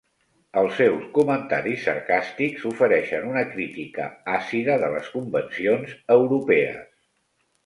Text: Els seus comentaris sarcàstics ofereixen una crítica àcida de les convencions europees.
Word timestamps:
Els 0.59 0.71
seus 0.77 1.01
comentaris 1.17 1.83
sarcàstics 1.89 2.63
ofereixen 2.69 3.27
una 3.35 3.43
crítica 3.51 4.09
àcida 4.39 4.79
de 4.85 4.91
les 4.95 5.13
convencions 5.19 5.95
europees. 6.19 6.83